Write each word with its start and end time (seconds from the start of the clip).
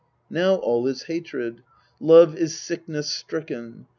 Now 0.31 0.55
all 0.55 0.87
is 0.87 1.03
hatred: 1.03 1.61
love 1.99 2.35
is 2.35 2.59
sickness 2.59 3.11
stricken. 3.11 3.85